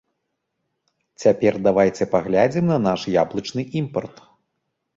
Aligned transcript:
Цяпер 1.23 1.53
давайце 1.67 2.03
паглядзім 2.15 2.65
на 2.73 2.79
наш 2.89 3.01
яблычны 3.23 3.69
імпарт. 3.83 4.15